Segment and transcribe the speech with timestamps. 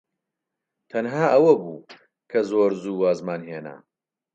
[0.91, 1.87] تەنها ئەوە بوو
[2.31, 3.75] کە زۆر زوو وازمان هێنا.